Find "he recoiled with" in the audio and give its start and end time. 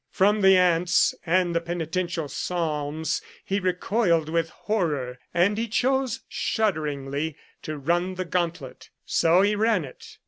3.45-4.49